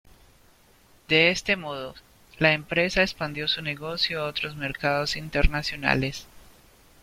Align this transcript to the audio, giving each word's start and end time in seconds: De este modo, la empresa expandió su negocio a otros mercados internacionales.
De 1.07 1.29
este 1.29 1.55
modo, 1.55 1.93
la 2.39 2.53
empresa 2.53 3.03
expandió 3.03 3.47
su 3.47 3.61
negocio 3.61 4.21
a 4.23 4.27
otros 4.29 4.55
mercados 4.55 5.15
internacionales. 5.15 6.25